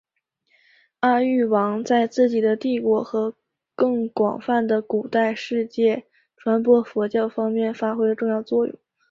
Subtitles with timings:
[1.01, 3.35] 阿育王在自己的帝国和
[3.75, 8.75] 更广泛的古代世界传播佛教方面发挥了重要作用。